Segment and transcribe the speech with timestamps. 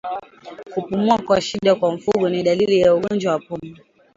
[0.73, 3.77] Kupumua kwa shida kwa mfugo ni dalili ya ugonjwa wa pumu